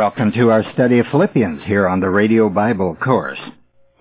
[0.00, 3.38] Welcome to our study of Philippians here on the Radio Bible course.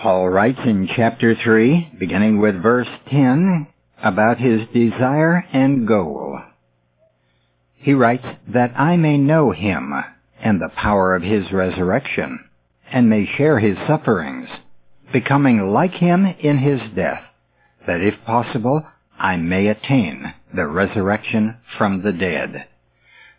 [0.00, 3.68] Paul writes in chapter 3, beginning with verse 10,
[4.02, 6.40] about his desire and goal.
[7.76, 9.94] He writes, That I may know him
[10.40, 12.40] and the power of his resurrection,
[12.90, 14.48] and may share his sufferings,
[15.12, 17.22] becoming like him in his death,
[17.86, 18.82] that if possible
[19.16, 22.66] I may attain the resurrection from the dead.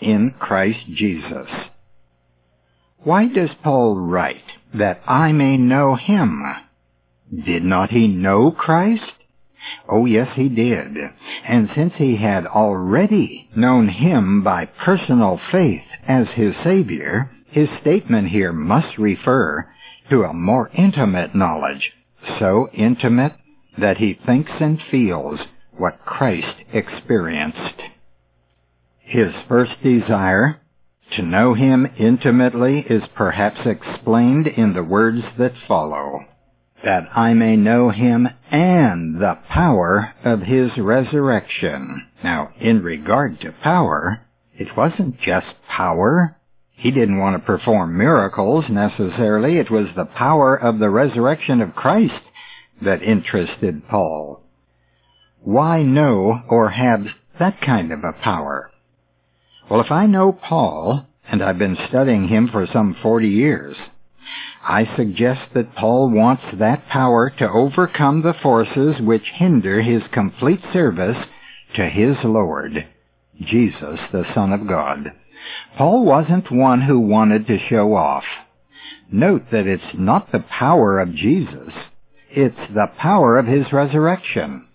[0.00, 1.48] in Christ Jesus.
[2.98, 4.42] Why does Paul write
[4.74, 6.42] that I may know him?
[7.44, 9.12] Did not he know Christ?
[9.88, 10.96] Oh yes, he did.
[11.46, 18.28] And since he had already known him by personal faith as his Savior, his statement
[18.28, 19.68] here must refer
[20.10, 21.92] to a more intimate knowledge,
[22.38, 23.34] so intimate
[23.78, 25.40] that he thinks and feels
[25.76, 27.82] what Christ experienced.
[29.08, 30.60] His first desire,
[31.12, 36.26] to know him intimately, is perhaps explained in the words that follow.
[36.84, 42.06] That I may know him and the power of his resurrection.
[42.22, 46.36] Now, in regard to power, it wasn't just power.
[46.72, 49.56] He didn't want to perform miracles necessarily.
[49.56, 52.22] It was the power of the resurrection of Christ
[52.82, 54.42] that interested Paul.
[55.40, 57.06] Why know or have
[57.38, 58.70] that kind of a power?
[59.70, 63.76] Well, if I know Paul, and I've been studying him for some 40 years,
[64.62, 70.60] I suggest that Paul wants that power to overcome the forces which hinder his complete
[70.72, 71.18] service
[71.76, 72.86] to his Lord,
[73.40, 75.12] Jesus, the Son of God.
[75.76, 78.24] Paul wasn't one who wanted to show off.
[79.12, 81.72] Note that it's not the power of Jesus,
[82.30, 84.66] it's the power of his resurrection.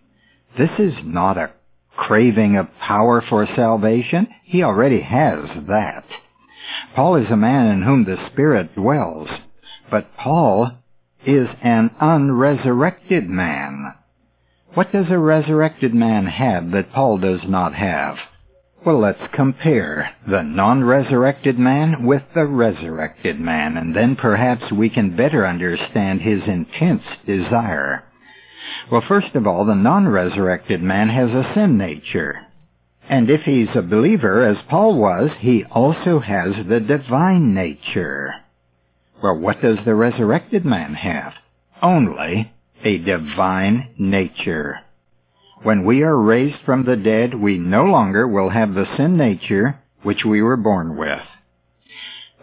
[0.58, 1.52] This is not a
[1.96, 6.06] craving of power for salvation, he already has that.
[6.96, 9.30] Paul is a man in whom the Spirit dwells,
[9.92, 10.72] but Paul
[11.26, 13.94] is an unresurrected man.
[14.74, 18.18] What does a resurrected man have that Paul does not have?
[18.86, 25.16] Well, let's compare the non-resurrected man with the resurrected man, and then perhaps we can
[25.16, 28.04] better understand his intense desire.
[28.92, 32.48] Well, first of all, the non-resurrected man has a sin nature.
[33.10, 38.34] And if he's a believer, as Paul was, he also has the divine nature.
[39.22, 41.34] Well, what does the resurrected man have?
[41.82, 42.52] Only
[42.84, 44.80] a divine nature.
[45.64, 49.80] When we are raised from the dead, we no longer will have the sin nature
[50.02, 51.22] which we were born with.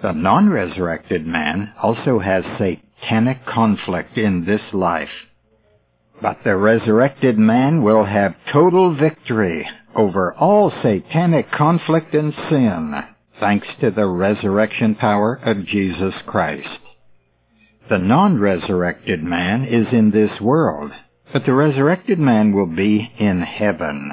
[0.02, 5.10] The non-resurrected man also has satanic conflict in this life.
[6.22, 12.94] But the resurrected man will have total victory over all satanic conflict and sin,
[13.38, 16.68] thanks to the resurrection power of Jesus Christ.
[17.88, 20.92] The non-resurrected man is in this world,
[21.32, 24.12] but the resurrected man will be in heaven.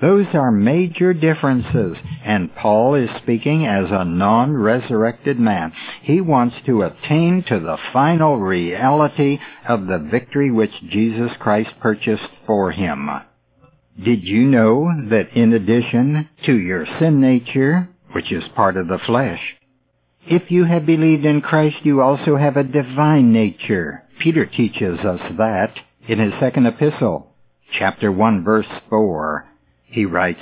[0.00, 5.72] Those are major differences, and Paul is speaking as a non-resurrected man.
[6.02, 12.28] He wants to attain to the final reality of the victory which Jesus Christ purchased
[12.46, 13.08] for him.
[14.02, 18.98] Did you know that in addition to your sin nature, which is part of the
[18.98, 19.40] flesh,
[20.26, 24.04] if you have believed in Christ, you also have a divine nature.
[24.18, 25.74] Peter teaches us that
[26.08, 27.34] in his second epistle,
[27.78, 29.46] chapter 1 verse 4
[29.94, 30.40] he writes,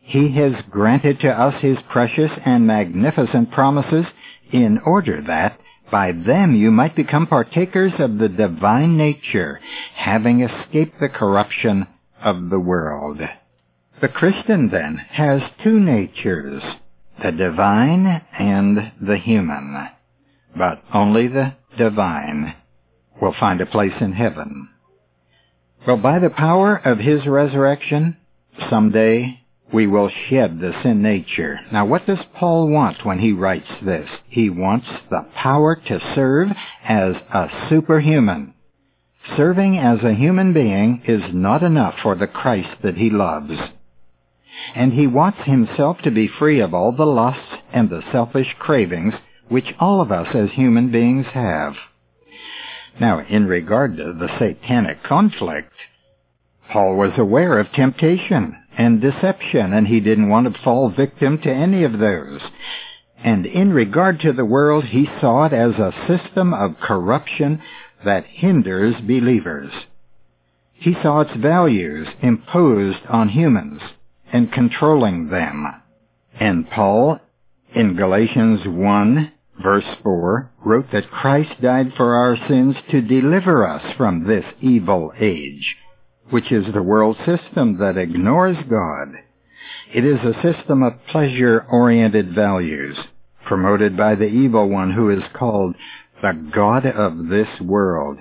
[0.00, 4.06] He has granted to us His precious and magnificent promises
[4.50, 9.60] in order that by them you might become partakers of the divine nature,
[9.94, 11.86] having escaped the corruption
[12.22, 13.20] of the world.
[14.00, 16.62] The Christian then has two natures,
[17.22, 19.88] the divine and the human.
[20.56, 22.54] But only the divine
[23.22, 24.68] will find a place in heaven.
[25.86, 28.16] Well, by the power of his resurrection,
[28.70, 29.40] Someday
[29.72, 31.60] we will shed the sin nature.
[31.72, 34.08] Now what does Paul want when he writes this?
[34.28, 36.48] He wants the power to serve
[36.84, 38.54] as a superhuman.
[39.36, 43.52] Serving as a human being is not enough for the Christ that he loves.
[44.74, 49.14] And he wants himself to be free of all the lusts and the selfish cravings
[49.48, 51.74] which all of us as human beings have.
[53.00, 55.72] Now, in regard to the satanic conflict,
[56.70, 61.50] Paul was aware of temptation and deception, and he didn't want to fall victim to
[61.50, 62.40] any of those.
[63.24, 67.60] And in regard to the world, he saw it as a system of corruption
[68.04, 69.72] that hinders believers.
[70.74, 73.80] He saw its values imposed on humans
[74.32, 75.66] and controlling them.
[76.38, 77.18] And Paul,
[77.74, 83.82] in Galatians 1, verse 4, wrote that Christ died for our sins to deliver us
[83.96, 85.76] from this evil age,
[86.30, 89.14] which is the world system that ignores God.
[89.94, 92.96] It is a system of pleasure-oriented values,
[93.46, 95.74] promoted by the evil one who is called
[96.20, 98.18] the God of this world.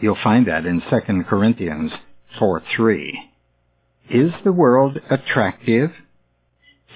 [0.00, 1.90] You'll find that in 2 Corinthians
[2.40, 3.10] 4.3.
[4.10, 5.90] Is the world attractive?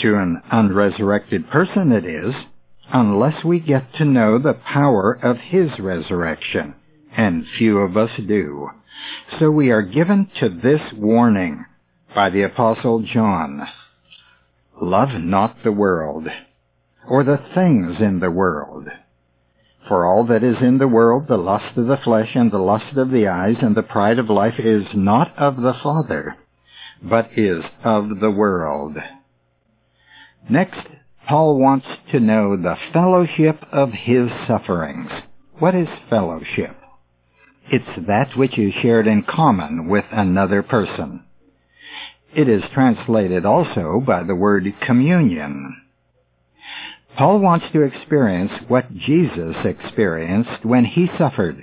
[0.00, 2.35] To an unresurrected person it is,
[2.93, 6.75] unless we get to know the power of His resurrection,
[7.17, 8.70] and few of us do.
[9.39, 11.65] So we are given to this warning
[12.15, 13.67] by the Apostle John.
[14.81, 16.27] Love not the world,
[17.09, 18.89] or the things in the world.
[19.89, 22.97] For all that is in the world, the lust of the flesh and the lust
[22.97, 26.37] of the eyes and the pride of life is not of the Father,
[27.03, 28.97] but is of the world.
[30.49, 30.87] Next,
[31.29, 35.11] Paul wants to know the fellowship of his sufferings.
[35.59, 36.77] What is fellowship?
[37.73, 41.25] It's that which is shared in common with another person.
[42.35, 45.81] It is translated also by the word communion.
[47.17, 51.63] Paul wants to experience what Jesus experienced when he suffered.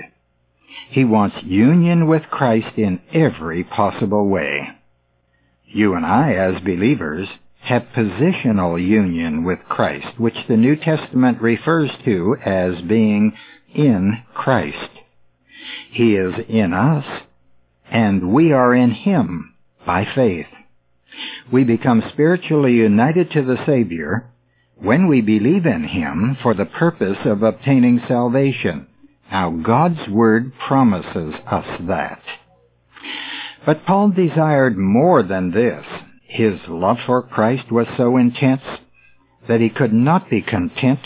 [0.89, 4.67] He wants union with Christ in every possible way.
[5.67, 7.27] You and I, as believers,
[7.61, 13.33] have positional union with Christ, which the New Testament refers to as being
[13.75, 14.89] in Christ.
[15.91, 17.05] He is in us,
[17.91, 19.53] and we are in Him
[19.85, 20.45] by faith.
[21.51, 24.29] We become spiritually united to the Savior
[24.75, 28.87] when we believe in Him for the purpose of obtaining salvation.
[29.31, 32.21] Now God's Word promises us that.
[33.65, 35.85] But Paul desired more than this.
[36.27, 38.61] His love for Christ was so intense
[39.47, 40.99] that he could not be content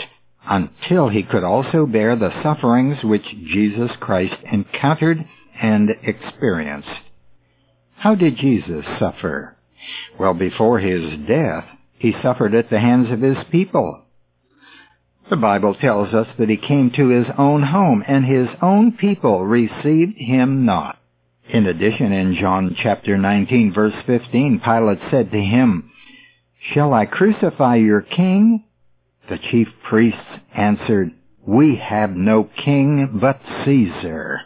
[0.46, 5.24] until he could also bear the sufferings which Jesus Christ encountered
[5.60, 6.88] and experienced.
[7.96, 9.56] How did Jesus suffer?
[10.18, 11.64] Well, before his death,
[11.98, 14.02] he suffered at the hands of his people.
[15.30, 19.44] The Bible tells us that he came to his own home, and his own people
[19.44, 20.98] received him not.
[21.48, 25.90] In addition, in John chapter 19 verse 15, Pilate said to him,
[26.72, 28.64] Shall I crucify your king?
[29.28, 30.20] The chief priests
[30.54, 31.12] answered,
[31.46, 34.42] We have no king but Caesar.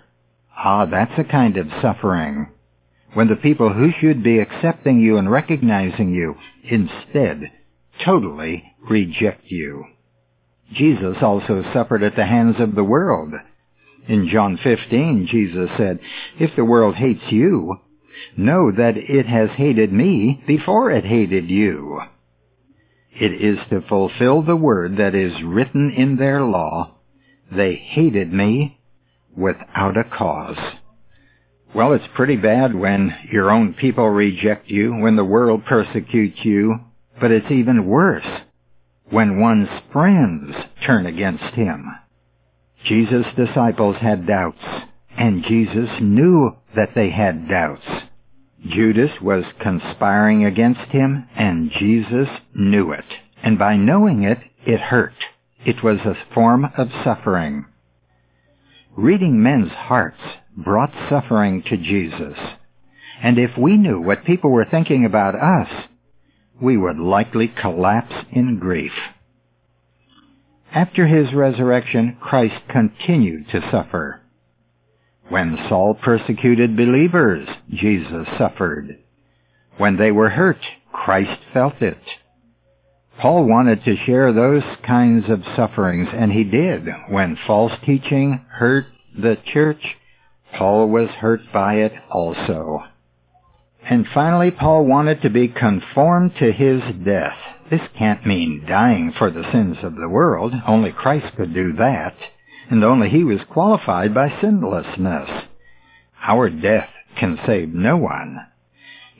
[0.56, 2.48] Ah, that's a kind of suffering.
[3.14, 7.50] When the people who should be accepting you and recognizing you instead
[8.04, 9.84] totally reject you.
[10.72, 13.32] Jesus also suffered at the hands of the world.
[14.06, 15.98] In John 15, Jesus said,
[16.38, 17.76] If the world hates you,
[18.36, 22.00] know that it has hated me before it hated you.
[23.20, 26.94] It is to fulfill the word that is written in their law,
[27.50, 28.78] they hated me
[29.36, 30.58] without a cause.
[31.74, 36.76] Well, it's pretty bad when your own people reject you, when the world persecutes you,
[37.20, 38.26] but it's even worse
[39.10, 41.86] when one's friends turn against him.
[42.84, 44.64] Jesus' disciples had doubts,
[45.16, 47.97] and Jesus knew that they had doubts.
[48.66, 53.04] Judas was conspiring against him, and Jesus knew it.
[53.42, 55.14] And by knowing it, it hurt.
[55.64, 57.66] It was a form of suffering.
[58.96, 60.20] Reading men's hearts
[60.56, 62.36] brought suffering to Jesus.
[63.22, 65.68] And if we knew what people were thinking about us,
[66.60, 68.92] we would likely collapse in grief.
[70.72, 74.20] After his resurrection, Christ continued to suffer.
[75.28, 78.98] When Saul persecuted believers, Jesus suffered.
[79.76, 80.60] When they were hurt,
[80.92, 81.98] Christ felt it.
[83.20, 86.86] Paul wanted to share those kinds of sufferings, and he did.
[87.08, 89.96] When false teaching hurt the church,
[90.54, 92.84] Paul was hurt by it also.
[93.88, 97.36] And finally, Paul wanted to be conformed to his death.
[97.70, 100.54] This can't mean dying for the sins of the world.
[100.66, 102.14] Only Christ could do that.
[102.70, 105.46] And only he was qualified by sinlessness.
[106.22, 108.38] Our death can save no one.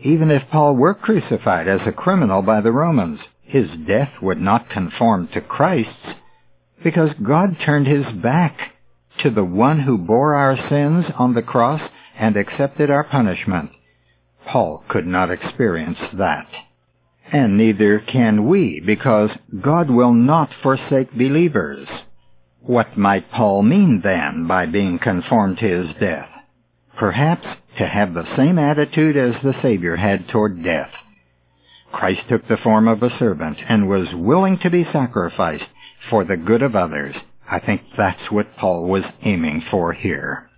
[0.03, 4.71] Even if Paul were crucified as a criminal by the Romans, his death would not
[4.71, 6.15] conform to Christ's,
[6.85, 8.75] because God turned his back
[9.23, 11.81] to the one who bore our sins on the cross
[12.17, 13.71] and accepted our punishment.
[14.47, 16.47] Paul could not experience that.
[17.33, 21.89] And neither can we, because God will not forsake believers.
[22.61, 26.29] What might Paul mean then by being conformed to his death?
[26.99, 27.47] Perhaps
[27.79, 30.91] to have the same attitude as the Savior had toward death.
[31.93, 35.65] Christ took the form of a servant and was willing to be sacrificed
[36.11, 37.15] for the good of others.
[37.51, 40.51] I think that's what Paul was aiming for here.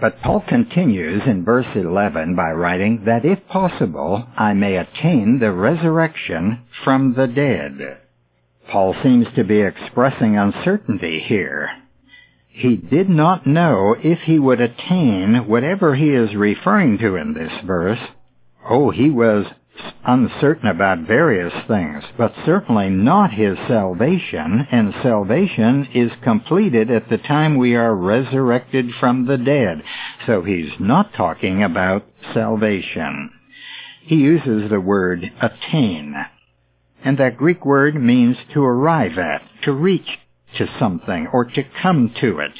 [0.00, 5.52] But Paul continues in verse 11 by writing that if possible, I may attain the
[5.52, 7.98] resurrection from the dead.
[8.70, 11.70] Paul seems to be expressing uncertainty here.
[12.48, 17.52] He did not know if he would attain whatever he is referring to in this
[17.64, 17.98] verse.
[18.68, 19.46] Oh, he was
[20.04, 27.18] uncertain about various things, but certainly not his salvation, and salvation is completed at the
[27.18, 29.82] time we are resurrected from the dead.
[30.26, 32.04] So he's not talking about
[32.34, 33.30] salvation.
[34.02, 36.14] He uses the word attain.
[37.04, 40.18] And that Greek word means to arrive at, to reach
[40.58, 42.52] to something, or to come to it.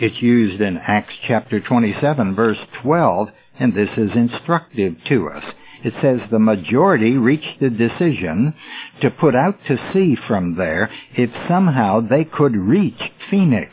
[0.00, 5.42] It's used in Acts chapter 27 verse 12, and this is instructive to us.
[5.84, 8.54] It says the majority reached the decision
[9.00, 13.72] to put out to sea from there if somehow they could reach Phoenix,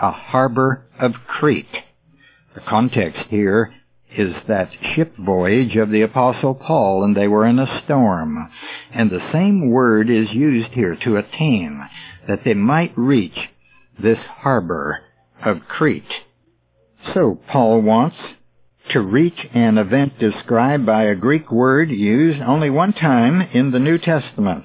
[0.00, 1.66] a harbor of Crete.
[2.54, 3.72] The context here
[4.16, 8.50] is that ship voyage of the Apostle Paul, and they were in a storm.
[8.92, 11.82] And the same word is used here to attain,
[12.28, 13.36] that they might reach
[14.00, 15.00] this harbor
[15.44, 16.04] of Crete.
[17.14, 18.16] So Paul wants
[18.90, 23.78] to reach an event described by a Greek word used only one time in the
[23.78, 24.64] New Testament.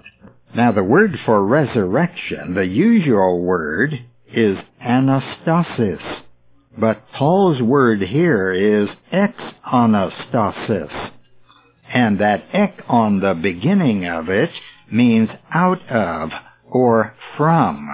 [0.55, 3.93] Now the word for resurrection, the usual word,
[4.33, 6.21] is anastasis.
[6.77, 10.91] But Paul's word here is exanastasis.
[11.91, 14.51] And that ek on the beginning of it
[14.91, 16.29] means out of
[16.69, 17.89] or from.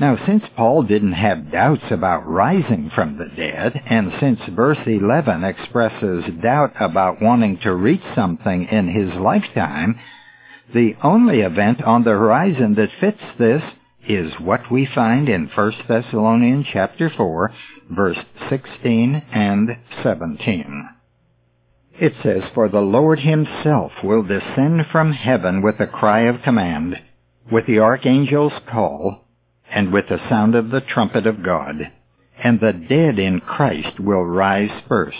[0.00, 5.44] Now, since Paul didn't have doubts about rising from the dead, and since verse 11
[5.44, 9.98] expresses doubt about wanting to reach something in his lifetime,
[10.72, 13.62] the only event on the horizon that fits this
[14.08, 17.52] is what we find in 1 Thessalonians chapter 4,
[17.90, 19.68] verse 16 and
[20.02, 20.88] 17.
[22.00, 26.96] It says, For the Lord himself will descend from heaven with a cry of command,
[27.52, 29.24] with the archangel's call,
[29.70, 31.76] and with the sound of the trumpet of God,
[32.42, 35.16] and the dead in Christ will rise first.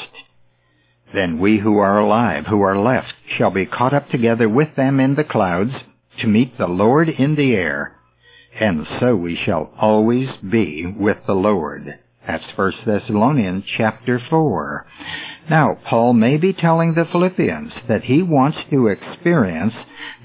[1.13, 4.99] Then we who are alive, who are left, shall be caught up together with them
[5.01, 5.73] in the clouds,
[6.21, 7.98] to meet the Lord in the air,
[8.61, 11.99] and so we shall always be with the Lord.
[12.27, 14.87] That's 1 Thessalonians chapter 4.
[15.49, 19.73] Now, Paul may be telling the Philippians that he wants to experience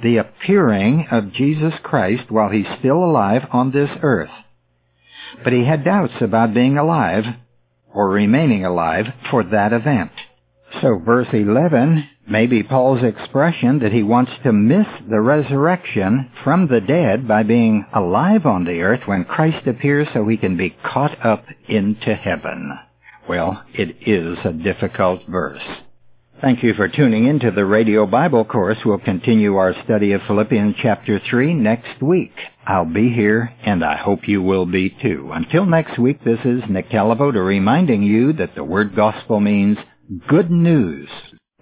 [0.01, 4.31] the appearing of Jesus Christ while he's still alive on this earth.
[5.43, 7.23] But he had doubts about being alive,
[7.93, 10.11] or remaining alive, for that event.
[10.81, 16.67] So verse 11 may be Paul's expression that he wants to miss the resurrection from
[16.67, 20.75] the dead by being alive on the earth when Christ appears so he can be
[20.83, 22.77] caught up into heaven.
[23.27, 25.61] Well, it is a difficult verse.
[26.41, 28.77] Thank you for tuning in to the Radio Bible course.
[28.83, 32.33] We'll continue our study of Philippians chapter 3 next week.
[32.67, 35.29] I'll be here, and I hope you will be too.
[35.33, 39.77] Until next week, this is Nick Calavoda reminding you that the word gospel means
[40.27, 41.07] good news.